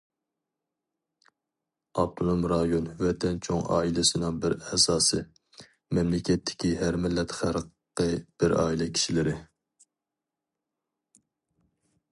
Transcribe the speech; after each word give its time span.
ئاپتونوم 2.03 2.47
رايون 2.51 2.87
ۋەتەن 3.01 3.37
چوڭ 3.47 3.61
ئائىلىسىنىڭ 3.75 4.39
بىر 4.45 4.55
ئەزاسى، 4.71 5.21
مەملىكەتتىكى 5.99 6.73
ھەر 6.83 6.99
مىللەت 7.05 7.37
خەلقى 7.43 8.11
بىر 8.45 8.59
ئائىلە 8.63 8.91
كىشىلىرى. 8.99 9.37